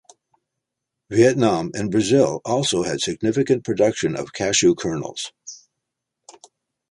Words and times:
Vietnam 1.11 1.69
and 1.75 1.91
Brazil 1.91 2.41
also 2.43 2.81
had 2.81 2.99
significant 3.01 3.63
production 3.63 4.15
of 4.15 4.33
cashew 4.33 4.73
kernels. 4.73 5.31